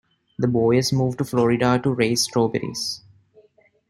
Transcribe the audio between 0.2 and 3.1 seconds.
The Boyers move to Florida to raise strawberries.